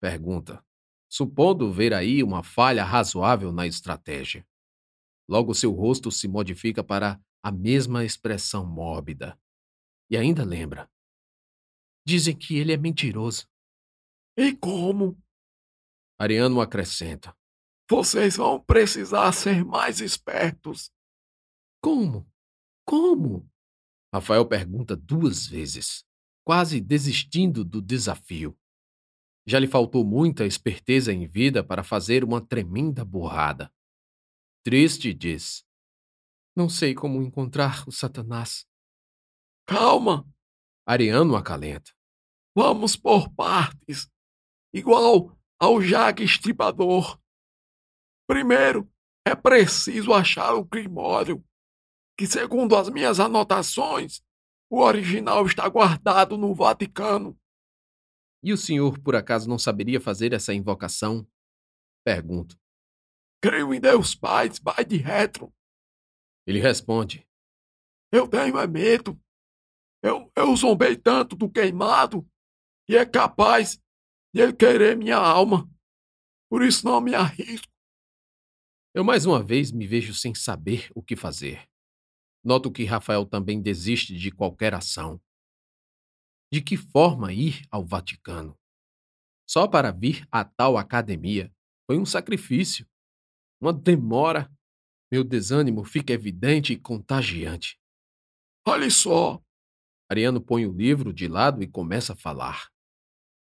Pergunta, 0.00 0.60
supondo 1.08 1.72
ver 1.72 1.94
aí 1.94 2.20
uma 2.24 2.42
falha 2.42 2.82
razoável 2.82 3.52
na 3.52 3.64
estratégia. 3.64 4.44
Logo 5.28 5.54
seu 5.54 5.70
rosto 5.70 6.10
se 6.10 6.26
modifica 6.26 6.82
para 6.82 7.20
a 7.44 7.52
mesma 7.52 8.04
expressão 8.04 8.66
mórbida. 8.66 9.38
E 10.12 10.16
ainda 10.18 10.44
lembra. 10.44 10.90
Dizem 12.06 12.36
que 12.36 12.58
ele 12.58 12.70
é 12.70 12.76
mentiroso. 12.76 13.48
E 14.36 14.54
como? 14.54 15.18
Ariano 16.20 16.60
acrescenta. 16.60 17.34
Vocês 17.88 18.36
vão 18.36 18.62
precisar 18.62 19.32
ser 19.32 19.64
mais 19.64 20.02
espertos. 20.02 20.92
Como? 21.82 22.30
Como? 22.86 23.50
Rafael 24.12 24.46
pergunta 24.46 24.94
duas 24.94 25.46
vezes, 25.46 26.04
quase 26.44 26.78
desistindo 26.78 27.64
do 27.64 27.80
desafio. 27.80 28.54
Já 29.46 29.58
lhe 29.58 29.66
faltou 29.66 30.04
muita 30.04 30.44
esperteza 30.44 31.10
em 31.10 31.26
vida 31.26 31.64
para 31.64 31.82
fazer 31.82 32.22
uma 32.22 32.46
tremenda 32.46 33.02
burrada. 33.02 33.72
Triste 34.62 35.14
diz: 35.14 35.64
Não 36.54 36.68
sei 36.68 36.94
como 36.94 37.22
encontrar 37.22 37.88
o 37.88 37.90
Satanás. 37.90 38.70
Calma! 39.66 40.26
Ariano 40.86 41.36
acalenta. 41.36 41.92
Vamos 42.54 42.96
por 42.96 43.32
partes, 43.34 44.10
igual 44.74 45.36
ao 45.58 45.80
Jague 45.80 46.24
Estripador. 46.24 47.18
Primeiro, 48.26 48.90
é 49.24 49.34
preciso 49.34 50.12
achar 50.12 50.54
o 50.54 50.64
Grimório, 50.64 51.44
que, 52.18 52.26
segundo 52.26 52.76
as 52.76 52.88
minhas 52.88 53.20
anotações, 53.20 54.22
o 54.70 54.80
original 54.80 55.46
está 55.46 55.68
guardado 55.68 56.36
no 56.36 56.54
Vaticano. 56.54 57.38
E 58.42 58.52
o 58.52 58.58
senhor, 58.58 58.98
por 58.98 59.14
acaso, 59.14 59.48
não 59.48 59.58
saberia 59.58 60.00
fazer 60.00 60.32
essa 60.32 60.52
invocação? 60.52 61.26
Pergunto. 62.04 62.58
Creio 63.40 63.72
em 63.72 63.80
Deus 63.80 64.14
Pai, 64.14 64.50
Pai 64.62 64.84
de 64.84 64.96
retro. 64.96 65.52
Ele 66.46 66.58
responde. 66.58 67.28
Eu 68.10 68.26
tenho 68.26 68.58
é 68.58 68.66
medo. 68.66 69.18
Eu, 70.02 70.30
eu 70.36 70.56
zombei 70.56 70.96
tanto 70.96 71.36
do 71.36 71.50
queimado 71.50 72.28
e 72.88 72.96
é 72.96 73.06
capaz 73.06 73.80
de 74.34 74.40
ele 74.42 74.52
querer 74.52 74.96
minha 74.96 75.16
alma. 75.16 75.70
Por 76.50 76.62
isso 76.62 76.84
não 76.84 77.00
me 77.00 77.14
arrisco. 77.14 77.70
Eu 78.94 79.04
mais 79.04 79.24
uma 79.24 79.42
vez 79.42 79.70
me 79.70 79.86
vejo 79.86 80.12
sem 80.12 80.34
saber 80.34 80.90
o 80.94 81.02
que 81.02 81.16
fazer. 81.16 81.66
Noto 82.44 82.70
que 82.70 82.84
Rafael 82.84 83.24
também 83.24 83.62
desiste 83.62 84.16
de 84.16 84.30
qualquer 84.30 84.74
ação. 84.74 85.22
De 86.52 86.60
que 86.60 86.76
forma 86.76 87.32
ir 87.32 87.62
ao 87.70 87.84
Vaticano? 87.84 88.58
Só 89.48 89.68
para 89.68 89.92
vir 89.92 90.26
a 90.30 90.44
tal 90.44 90.76
academia 90.76 91.50
foi 91.86 91.98
um 91.98 92.04
sacrifício, 92.04 92.86
uma 93.60 93.72
demora. 93.72 94.50
Meu 95.10 95.22
desânimo 95.22 95.84
fica 95.84 96.12
evidente 96.12 96.72
e 96.72 96.78
contagiante. 96.78 97.78
Olhe 98.66 98.90
só. 98.90 99.42
Ariano 100.12 100.40
põe 100.40 100.66
o 100.66 100.72
livro 100.72 101.12
de 101.12 101.26
lado 101.26 101.62
e 101.62 101.66
começa 101.66 102.12
a 102.12 102.16
falar. 102.16 102.70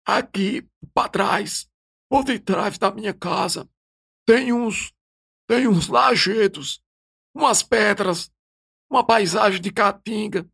Aqui, 0.07 0.69
para 0.93 1.09
trás, 1.09 1.71
por 2.09 2.23
detrás 2.23 2.76
da 2.76 2.90
minha 2.90 3.14
casa, 3.14 3.69
tem 4.27 4.53
uns. 4.53 4.92
tem 5.49 5.66
uns 5.66 5.88
lajedos, 5.88 6.83
umas 7.35 7.62
pedras, 7.62 8.31
uma 8.90 9.05
paisagem 9.05 9.61
de 9.61 9.73
caatinga. 9.73 10.49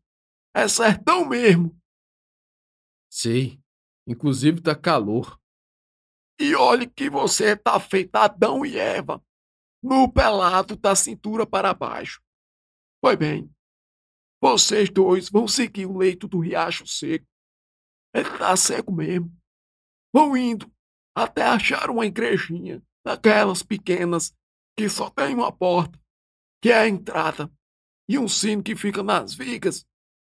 É 0.55 0.67
sertão 0.67 1.27
mesmo. 1.27 1.77
Sei. 3.11 3.59
Inclusive 4.07 4.61
tá 4.61 4.73
calor. 4.73 5.37
E 6.39 6.55
olhe 6.55 6.87
que 6.87 7.09
você 7.09 7.57
tá 7.57 7.79
feito 7.79 8.15
Adão 8.15 8.65
e 8.65 8.77
Eva, 8.77 9.21
no 9.83 10.09
pelado 10.09 10.77
da 10.77 10.95
cintura 10.95 11.45
para 11.45 11.73
baixo. 11.73 12.21
Pois 13.01 13.17
bem, 13.17 13.53
vocês 14.41 14.89
dois 14.89 15.29
vão 15.29 15.47
seguir 15.47 15.85
o 15.85 15.97
leito 15.97 16.27
do 16.27 16.39
riacho 16.39 16.85
seco. 16.85 17.25
Ele 18.13 18.29
tá 18.37 18.55
seco 18.55 18.91
mesmo. 18.91 19.35
Vão 20.13 20.37
indo 20.37 20.71
até 21.15 21.43
achar 21.43 21.89
uma 21.89 22.05
igrejinha, 22.05 22.81
daquelas 23.03 23.63
pequenas, 23.63 24.35
que 24.77 24.87
só 24.87 25.09
tem 25.09 25.33
uma 25.33 25.51
porta, 25.51 25.99
que 26.61 26.69
é 26.69 26.77
a 26.77 26.87
entrada, 26.87 27.51
e 28.07 28.19
um 28.19 28.27
sino 28.27 28.61
que 28.61 28.75
fica 28.75 29.01
nas 29.01 29.33
vigas, 29.33 29.85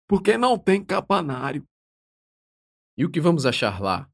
porque 0.09 0.39
não 0.39 0.57
tem 0.57 0.85
campanário. 0.85 1.67
E 2.97 3.05
o 3.05 3.11
que 3.11 3.21
vamos 3.21 3.45
achar 3.45 3.81
lá? 3.81 4.09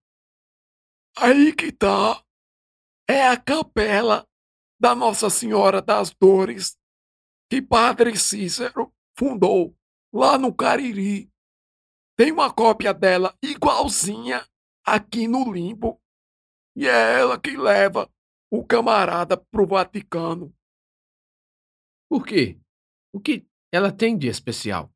Aí 1.16 1.54
que 1.54 1.70
tá. 1.70 2.22
É 3.08 3.28
a 3.28 3.36
capela 3.36 4.26
da 4.80 4.94
Nossa 4.94 5.28
Senhora 5.28 5.82
das 5.82 6.10
Dores 6.14 6.78
que 7.50 7.60
Padre 7.60 8.16
Cícero 8.16 8.92
fundou 9.18 9.76
lá 10.12 10.36
no 10.38 10.54
Cariri. 10.54 11.30
Tem 12.16 12.30
uma 12.30 12.52
cópia 12.52 12.92
dela 12.92 13.36
igualzinha 13.42 14.46
aqui 14.84 15.26
no 15.26 15.50
Limbo. 15.50 16.00
E 16.76 16.86
é 16.86 17.20
ela 17.20 17.40
que 17.40 17.56
leva 17.56 18.10
o 18.50 18.64
camarada 18.64 19.36
pro 19.36 19.66
Vaticano. 19.66 20.54
Por 22.08 22.26
quê? 22.26 22.60
O 23.14 23.20
que 23.20 23.46
ela 23.72 23.90
tem 23.90 24.16
de 24.16 24.26
especial? 24.26 24.92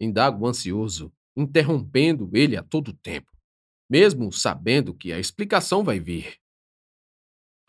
Indago 0.00 0.46
ansioso 0.46 1.12
interrompendo 1.36 2.30
ele 2.34 2.56
a 2.56 2.62
todo 2.62 2.92
tempo, 2.92 3.30
mesmo 3.88 4.32
sabendo 4.32 4.94
que 4.94 5.12
a 5.12 5.18
explicação 5.18 5.84
vai 5.84 6.00
vir. 6.00 6.38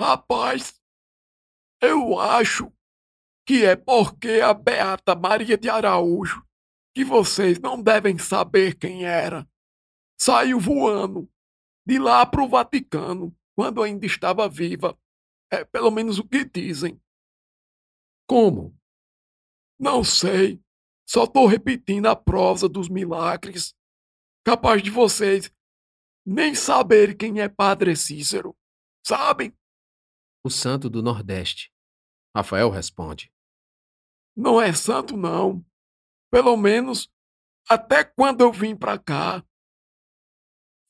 Rapaz, 0.02 0.82
eu 1.82 2.20
acho 2.20 2.74
que 3.50 3.66
é 3.66 3.76
porque 3.76 4.42
a 4.42 4.54
Beata 4.54 5.16
Maria 5.16 5.58
de 5.58 5.68
Araújo, 5.68 6.46
que 6.96 7.04
vocês 7.04 7.58
não 7.60 7.82
devem 7.82 8.16
saber 8.20 8.78
quem 8.78 9.06
era, 9.06 9.50
saiu 10.22 10.60
voando 10.60 11.28
de 11.84 11.98
lá 11.98 12.28
para 12.28 12.44
o 12.44 12.48
Vaticano 12.48 13.36
quando 13.56 13.82
ainda 13.82 14.06
estava 14.06 14.48
viva. 14.48 14.96
É 15.52 15.66
pelo 15.66 15.90
menos 15.90 16.20
o 16.20 16.28
que 16.28 16.46
dizem. 16.46 17.02
Como? 18.28 18.78
Não 19.80 20.04
sei. 20.04 20.64
Só 21.10 21.24
estou 21.24 21.48
repetindo 21.48 22.06
a 22.06 22.16
prosa 22.16 22.70
dos 22.70 22.88
milagres. 22.88 23.74
Capaz 24.46 24.84
de 24.84 24.92
vocês 24.92 25.52
nem 26.24 26.54
saberem 26.54 27.18
quem 27.18 27.42
é 27.42 27.50
Padre 27.50 27.96
Cícero. 27.96 28.56
Sabem? 29.04 29.52
O 30.44 30.52
santo 30.52 30.88
do 30.88 31.02
Nordeste. 31.02 31.74
Rafael 32.36 32.70
responde. 32.70 33.34
Não 34.40 34.62
é 34.62 34.74
santo, 34.74 35.18
não. 35.18 35.66
Pelo 36.32 36.56
menos 36.56 37.10
até 37.70 38.04
quando 38.04 38.42
eu 38.42 38.52
vim 38.52 38.76
para 38.76 38.98
cá. 38.98 39.46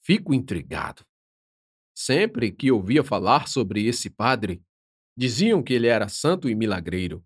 Fico 0.02 0.34
intrigado. 0.34 1.06
Sempre 1.94 2.52
que 2.52 2.72
ouvia 2.72 3.04
falar 3.04 3.48
sobre 3.48 3.86
esse 3.86 4.10
padre, 4.10 4.64
diziam 5.18 5.62
que 5.62 5.74
ele 5.74 5.88
era 5.88 6.08
santo 6.08 6.48
e 6.50 6.56
milagreiro 6.56 7.26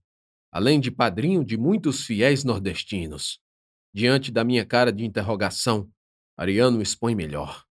além 0.53 0.79
de 0.79 0.91
padrinho 0.91 1.43
de 1.43 1.57
muitos 1.57 2.05
fiéis 2.05 2.43
nordestinos. 2.43 3.41
Diante 3.91 4.31
da 4.31 4.43
minha 4.43 4.63
cara 4.63 4.93
de 4.93 5.03
interrogação, 5.03 5.91
Ariano 6.37 6.79
expõe 6.79 7.15
melhor. 7.15 7.65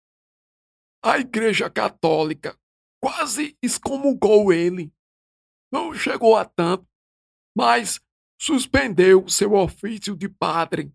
A 1.04 1.18
Igreja 1.18 1.68
Católica 1.68 2.56
quase 3.02 3.58
excomungou 3.60 4.52
ele. 4.52 4.92
Não 5.72 5.92
chegou 5.92 6.36
a 6.36 6.44
tanto, 6.44 6.86
mas 7.56 8.00
suspendeu 8.38 9.28
seu 9.28 9.54
ofício 9.54 10.16
de 10.16 10.28
padre. 10.28 10.92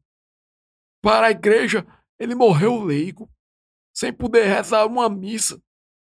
Para 1.01 1.27
a 1.27 1.32
igreja, 1.32 1.86
ele 2.17 2.34
morreu 2.34 2.82
leigo, 2.82 3.29
sem 3.93 4.13
poder 4.13 4.45
rezar 4.45 4.86
uma 4.86 5.10
missa, 5.10 5.62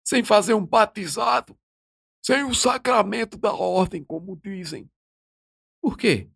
sem 0.07 0.23
fazer 0.23 0.55
um 0.55 0.65
batizado, 0.65 1.59
sem 2.23 2.45
o 2.45 2.55
sacramento 2.55 3.39
da 3.39 3.53
ordem, 3.53 4.05
como 4.05 4.37
dizem. 4.37 4.91
Por 5.83 5.97
quê? 5.97 6.31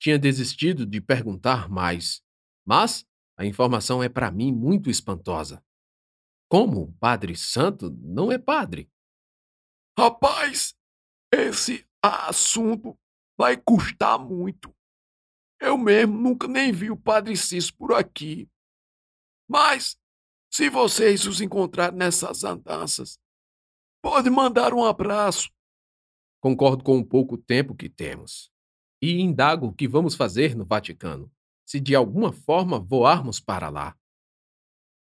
Tinha 0.00 0.18
desistido 0.18 0.86
de 0.86 1.00
perguntar 1.00 1.68
mais, 1.68 2.22
mas 2.64 3.04
a 3.36 3.44
informação 3.44 4.02
é 4.02 4.08
para 4.08 4.30
mim 4.30 4.52
muito 4.52 4.88
espantosa. 4.88 5.64
Como 6.48 6.82
um 6.82 6.92
padre 6.94 7.36
santo 7.36 7.90
não 7.90 8.30
é 8.30 8.38
padre? 8.38 8.90
Rapaz, 9.98 10.74
esse 11.32 11.86
assunto 12.02 12.98
vai 13.42 13.56
custar 13.56 14.20
muito. 14.20 14.72
Eu 15.60 15.76
mesmo 15.76 16.16
nunca 16.16 16.46
nem 16.46 16.70
vi 16.70 16.92
o 16.92 16.96
padre 16.96 17.36
Cício 17.36 17.74
por 17.76 17.92
aqui. 17.92 18.48
Mas, 19.48 19.98
se 20.48 20.70
vocês 20.70 21.26
os 21.26 21.40
encontrarem 21.40 21.98
nessas 21.98 22.44
andanças, 22.44 23.18
pode 24.00 24.30
mandar 24.30 24.72
um 24.72 24.84
abraço. 24.84 25.50
Concordo 26.40 26.84
com 26.84 27.00
o 27.00 27.04
pouco 27.04 27.36
tempo 27.36 27.74
que 27.74 27.88
temos. 27.88 28.48
E 29.02 29.20
indago 29.20 29.66
o 29.66 29.74
que 29.74 29.88
vamos 29.88 30.14
fazer 30.14 30.54
no 30.54 30.64
Vaticano, 30.64 31.28
se 31.66 31.80
de 31.80 31.96
alguma 31.96 32.32
forma 32.32 32.78
voarmos 32.78 33.40
para 33.40 33.68
lá. 33.70 33.98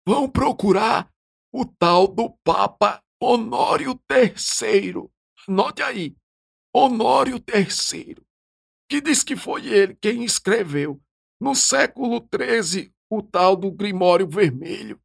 Vão 0.05 0.29
procurar 0.29 1.15
o 1.53 1.65
tal 1.65 2.09
do 2.09 2.31
Papa 2.43 3.01
Honório 3.23 4.01
III. 4.11 5.09
Note 5.47 5.81
aí, 5.81 6.17
Honório 6.79 7.37
III, 7.37 8.19
que 8.87 9.01
diz 9.01 9.25
que 9.25 9.35
foi 9.35 9.67
ele 9.67 9.95
quem 9.95 10.25
escreveu, 10.25 11.03
no 11.41 11.55
século 11.55 12.19
XIII, 12.19 12.93
o 13.09 13.23
tal 13.23 13.57
do 13.57 13.73
Grimório 13.73 14.29
Vermelho. 14.29 15.01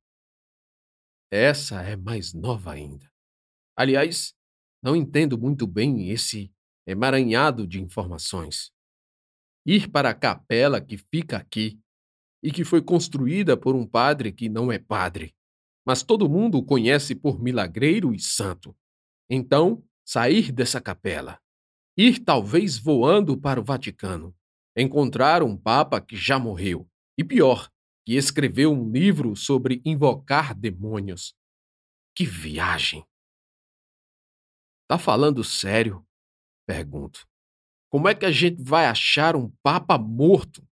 Essa 1.32 1.82
é 1.82 1.96
mais 1.96 2.34
nova 2.34 2.74
ainda. 2.74 3.10
Aliás, 3.74 4.34
não 4.84 4.98
entendo 4.98 5.38
muito 5.38 5.66
bem 5.66 6.10
esse 6.10 6.54
emaranhado 6.86 7.66
de 7.66 7.82
informações. 7.82 8.74
Ir 9.66 9.90
para 9.90 10.10
a 10.10 10.14
capela 10.14 10.82
que 10.82 10.98
fica 10.98 11.38
aqui 11.38 11.80
e 12.44 12.52
que 12.52 12.66
foi 12.66 12.82
construída 12.82 13.56
por 13.56 13.76
um 13.76 13.88
padre 13.88 14.34
que 14.34 14.50
não 14.50 14.70
é 14.74 14.78
padre, 14.78 15.34
mas 15.88 16.04
todo 16.04 16.28
mundo 16.28 16.58
o 16.58 16.66
conhece 16.66 17.16
por 17.16 17.42
milagreiro 17.42 18.14
e 18.14 18.20
santo. 18.20 18.76
Então, 19.30 19.82
sair 20.06 20.52
dessa 20.52 20.82
capela, 20.82 21.40
ir 21.98 22.24
talvez 22.24 22.78
voando 22.78 23.40
para 23.40 23.60
o 23.60 23.64
Vaticano, 23.64 24.36
encontrar 24.76 25.44
um 25.44 25.58
papa 25.58 26.00
que 26.02 26.16
já 26.16 26.40
morreu, 26.40 26.90
e 27.18 27.24
pior, 27.24 27.70
que 28.06 28.16
escreveu 28.16 28.72
um 28.72 28.92
livro 28.92 29.36
sobre 29.36 29.82
invocar 29.86 30.56
demônios. 30.56 31.36
Que 32.16 32.26
viagem! 32.26 33.06
Tá 34.88 34.98
falando 34.98 35.44
sério? 35.44 36.06
Pergunto. 36.68 37.28
Como 37.90 38.08
é 38.08 38.16
que 38.16 38.26
a 38.26 38.32
gente 38.32 38.64
vai 38.64 38.86
achar 38.86 39.36
um 39.36 39.50
papa 39.62 39.98
morto? 39.98 40.66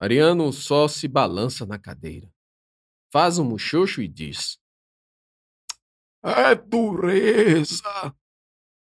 Ariano 0.00 0.52
só 0.52 0.86
se 0.86 1.08
balança 1.08 1.66
na 1.66 1.78
cadeira, 1.78 2.32
faz 3.12 3.38
um 3.38 3.44
muxoxo 3.44 4.00
e 4.00 4.06
diz: 4.06 4.58
É 6.22 6.54
dureza! 6.54 8.14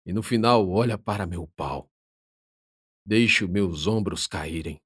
E 0.05 0.13
no 0.13 0.23
final 0.23 0.69
olha 0.69 0.97
para 0.97 1.27
meu 1.27 1.47
pau. 1.55 1.89
Deixo 3.05 3.47
meus 3.47 3.87
ombros 3.87 4.27
caírem. 4.27 4.81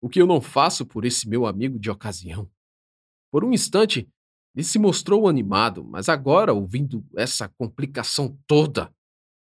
O 0.00 0.08
que 0.08 0.20
eu 0.20 0.26
não 0.26 0.40
faço 0.40 0.86
por 0.86 1.04
esse 1.04 1.28
meu 1.28 1.46
amigo 1.46 1.78
de 1.78 1.90
ocasião? 1.90 2.50
Por 3.30 3.44
um 3.44 3.52
instante, 3.52 4.10
ele 4.54 4.64
se 4.64 4.78
mostrou 4.78 5.28
animado, 5.28 5.84
mas 5.84 6.08
agora, 6.08 6.52
ouvindo 6.52 7.06
essa 7.16 7.48
complicação 7.48 8.36
toda, 8.46 8.92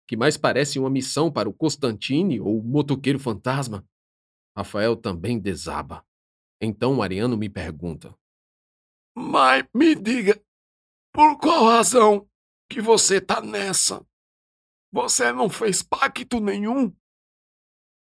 que 0.06 0.16
mais 0.16 0.36
parece 0.36 0.78
uma 0.78 0.90
missão 0.90 1.30
para 1.30 1.48
o 1.48 1.54
Constantine 1.54 2.40
ou 2.40 2.58
o 2.58 2.62
motoqueiro 2.62 3.18
fantasma, 3.18 3.86
Rafael 4.56 4.96
também 4.96 5.38
desaba. 5.38 6.04
Então 6.60 7.00
Ariano 7.00 7.36
me 7.36 7.48
pergunta: 7.48 8.14
Mas 9.16 9.64
me 9.72 9.94
diga, 9.94 10.42
por 11.12 11.38
qual 11.38 11.66
razão 11.66 12.28
que 12.68 12.80
você 12.80 13.20
tá 13.20 13.40
nessa? 13.40 14.04
Você 14.90 15.32
não 15.32 15.50
fez 15.50 15.82
pacto 15.82 16.40
nenhum? 16.40 16.94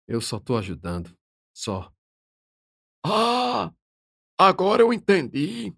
Eu 0.07 0.21
só 0.21 0.39
tô 0.39 0.57
ajudando. 0.57 1.17
Só. 1.53 1.93
Ah, 3.05 3.73
agora 4.37 4.81
eu 4.81 4.93
entendi. 4.93 5.75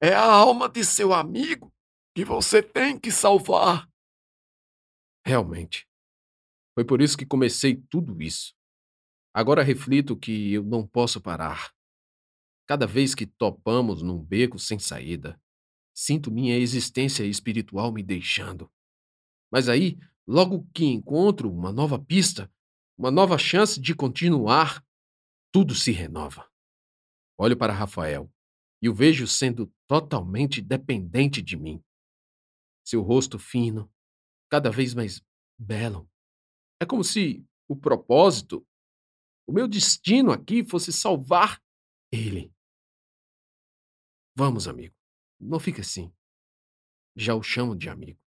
É 0.00 0.14
a 0.14 0.24
alma 0.24 0.68
de 0.68 0.84
seu 0.84 1.12
amigo 1.12 1.72
que 2.14 2.24
você 2.24 2.62
tem 2.62 2.98
que 2.98 3.10
salvar. 3.10 3.88
Realmente. 5.26 5.86
Foi 6.74 6.84
por 6.84 7.00
isso 7.00 7.16
que 7.16 7.26
comecei 7.26 7.76
tudo 7.90 8.20
isso. 8.22 8.54
Agora 9.34 9.62
reflito 9.62 10.16
que 10.16 10.52
eu 10.52 10.62
não 10.62 10.86
posso 10.86 11.20
parar. 11.20 11.74
Cada 12.66 12.86
vez 12.86 13.14
que 13.14 13.26
topamos 13.26 14.02
num 14.02 14.22
beco 14.22 14.58
sem 14.58 14.78
saída, 14.78 15.40
sinto 15.94 16.30
minha 16.30 16.56
existência 16.56 17.24
espiritual 17.24 17.92
me 17.92 18.02
deixando. 18.02 18.70
Mas 19.50 19.68
aí, 19.68 19.98
logo 20.26 20.66
que 20.74 20.84
encontro 20.84 21.50
uma 21.50 21.72
nova 21.72 21.98
pista, 21.98 22.52
uma 22.98 23.10
nova 23.10 23.38
chance 23.38 23.80
de 23.80 23.94
continuar, 23.94 24.84
tudo 25.52 25.74
se 25.74 25.92
renova. 25.92 26.50
Olho 27.38 27.56
para 27.56 27.72
Rafael 27.72 28.30
e 28.82 28.88
o 28.88 28.94
vejo 28.94 29.26
sendo 29.26 29.72
totalmente 29.86 30.60
dependente 30.60 31.42
de 31.42 31.56
mim. 31.56 31.82
Seu 32.84 33.02
rosto 33.02 33.38
fino, 33.38 33.92
cada 34.48 34.70
vez 34.70 34.94
mais 34.94 35.22
belo. 35.58 36.10
É 36.80 36.86
como 36.86 37.02
se 37.02 37.44
o 37.68 37.76
propósito, 37.76 38.66
o 39.46 39.52
meu 39.52 39.66
destino 39.66 40.30
aqui 40.30 40.64
fosse 40.64 40.92
salvar 40.92 41.62
ele. 42.12 42.52
Vamos, 44.36 44.68
amigo, 44.68 44.94
não 45.40 45.58
fique 45.58 45.80
assim. 45.80 46.12
Já 47.16 47.34
o 47.34 47.42
chamo 47.42 47.74
de 47.74 47.88
amigo. 47.88 48.20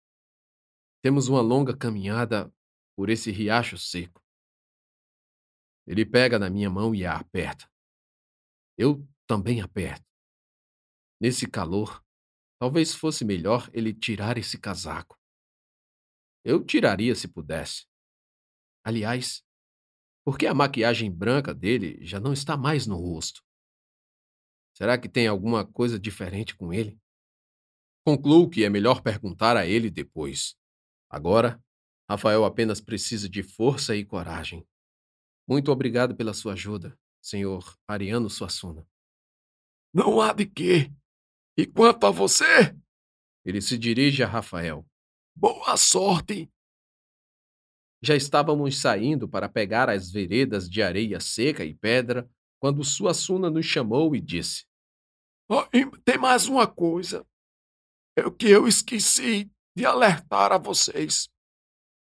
Temos 1.02 1.28
uma 1.28 1.40
longa 1.40 1.76
caminhada 1.76 2.52
por 2.96 3.08
esse 3.08 3.30
riacho 3.30 3.78
seco. 3.78 4.20
Ele 5.86 6.04
pega 6.04 6.38
na 6.38 6.50
minha 6.50 6.68
mão 6.68 6.94
e 6.94 7.06
a 7.06 7.16
aperta. 7.16 7.70
Eu 8.76 9.06
também 9.26 9.60
aperto. 9.60 10.04
Nesse 11.20 11.48
calor, 11.48 12.04
talvez 12.60 12.94
fosse 12.94 13.24
melhor 13.24 13.70
ele 13.72 13.94
tirar 13.94 14.36
esse 14.36 14.58
casaco. 14.58 15.18
Eu 16.44 16.64
tiraria 16.64 17.14
se 17.14 17.28
pudesse. 17.28 17.86
Aliás, 18.84 19.44
por 20.24 20.36
que 20.36 20.46
a 20.46 20.54
maquiagem 20.54 21.10
branca 21.10 21.54
dele 21.54 22.04
já 22.04 22.20
não 22.20 22.32
está 22.32 22.56
mais 22.56 22.86
no 22.86 22.96
rosto? 22.96 23.42
Será 24.74 24.98
que 24.98 25.08
tem 25.08 25.26
alguma 25.26 25.66
coisa 25.66 25.98
diferente 25.98 26.56
com 26.56 26.72
ele? 26.72 27.00
Concluo 28.06 28.48
que 28.48 28.64
é 28.64 28.70
melhor 28.70 29.02
perguntar 29.02 29.56
a 29.56 29.66
ele 29.66 29.90
depois. 29.90 30.56
Agora, 31.10 31.62
Rafael 32.08 32.44
apenas 32.44 32.80
precisa 32.80 33.28
de 33.28 33.42
força 33.42 33.96
e 33.96 34.04
coragem. 34.04 34.66
Muito 35.46 35.70
obrigado 35.72 36.14
pela 36.14 36.34
sua 36.34 36.52
ajuda, 36.52 36.98
senhor 37.22 37.76
Ariano 37.86 38.28
Suassuna. 38.28 38.86
Não 39.92 40.20
há 40.20 40.32
de 40.32 40.46
quê. 40.46 40.92
E 41.56 41.66
quanto 41.66 42.06
a 42.06 42.10
você? 42.10 42.74
Ele 43.44 43.60
se 43.60 43.78
dirige 43.78 44.22
a 44.22 44.26
Rafael. 44.26 44.86
Boa 45.34 45.76
sorte! 45.76 46.50
Já 48.02 48.14
estávamos 48.14 48.80
saindo 48.80 49.28
para 49.28 49.48
pegar 49.48 49.88
as 49.88 50.10
veredas 50.10 50.68
de 50.68 50.82
areia 50.82 51.18
seca 51.18 51.64
e 51.64 51.74
pedra 51.74 52.30
quando 52.60 52.84
Suassuna 52.84 53.50
nos 53.50 53.66
chamou 53.66 54.14
e 54.14 54.20
disse: 54.20 54.66
oh, 55.48 55.64
Tem 56.04 56.18
mais 56.18 56.46
uma 56.46 56.66
coisa. 56.66 57.26
É 58.16 58.26
o 58.26 58.32
que 58.32 58.48
eu 58.48 58.68
esqueci 58.68 59.50
de 59.78 59.86
alertar 59.86 60.50
a 60.50 60.58
vocês. 60.58 61.30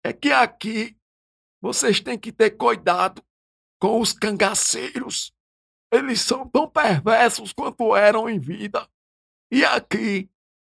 É 0.05 0.13
que 0.13 0.31
aqui 0.31 0.95
vocês 1.59 2.01
têm 2.01 2.19
que 2.19 2.31
ter 2.31 2.51
cuidado 2.51 3.25
com 3.81 3.99
os 3.99 4.13
cangaceiros. 4.13 5.33
Eles 5.91 6.21
são 6.21 6.47
tão 6.47 6.69
perversos 6.69 7.51
quanto 7.55 7.97
eram 7.97 8.29
em 8.29 8.39
vida. 8.39 8.87
E 9.51 9.65
aqui, 9.65 10.31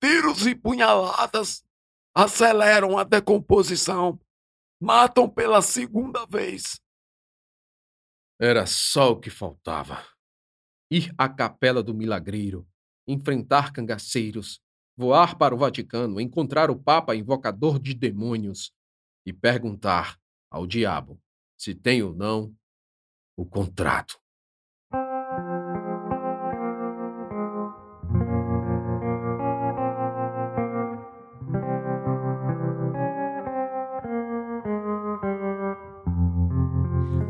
tiros 0.05 0.47
e 0.47 0.55
punhaladas 0.55 1.65
aceleram 2.15 2.99
a 2.99 3.05
decomposição, 3.05 4.21
matam 4.79 5.27
pela 5.31 5.63
segunda 5.63 6.27
vez. 6.27 6.79
Era 8.39 8.67
só 8.67 9.13
o 9.13 9.21
que 9.21 9.31
faltava. 9.31 10.07
Ir 10.91 11.11
à 11.17 11.27
capela 11.27 11.83
do 11.83 11.95
milagreiro, 11.95 12.69
enfrentar 13.07 13.73
cangaceiros, 13.73 14.61
voar 14.97 15.37
para 15.37 15.55
o 15.55 15.59
Vaticano, 15.59 16.21
encontrar 16.21 16.71
o 16.71 16.77
Papa 16.77 17.17
invocador 17.17 17.79
de 17.79 17.95
demônios 17.95 18.73
e 19.25 19.33
perguntar 19.33 20.19
ao 20.51 20.67
diabo 20.67 21.19
se 21.57 21.75
tem 21.75 22.03
ou 22.03 22.15
não 22.15 22.55
o 23.37 23.47
contrato. 23.47 24.19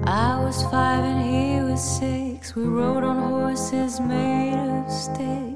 I 0.05 0.43
was 0.43 0.63
five 0.65 1.05
and 1.05 1.23
he 1.23 1.63
was 1.63 1.81
six. 1.81 2.55
We 2.57 2.65
rode 2.65 3.05
on 3.05 3.19
horses 3.19 4.01
made 4.01 4.59
of 4.59 4.91
sticks. 4.91 5.52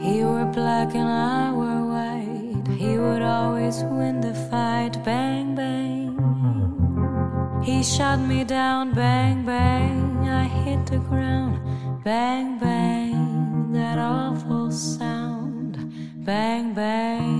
He 0.00 0.24
wore 0.24 0.46
black 0.46 0.94
and 0.94 1.08
I 1.08 1.52
wore 1.52 1.84
white. 1.92 2.66
He 2.78 2.96
would 2.98 3.20
always 3.20 3.84
win 3.84 4.20
the 4.20 4.34
fight. 4.48 5.04
Bang, 5.04 5.54
bang. 5.54 6.16
He 7.62 7.82
shot 7.82 8.20
me 8.20 8.44
down, 8.44 8.94
bang, 8.94 9.44
bang. 9.44 10.28
I 10.28 10.44
hit 10.44 10.86
the 10.86 10.98
ground, 10.98 11.60
Bang, 12.04 12.58
bang, 12.58 13.72
that 13.72 13.98
awful 13.98 14.70
sound. 14.70 15.76
Bang, 16.24 16.72
bang, 16.72 17.37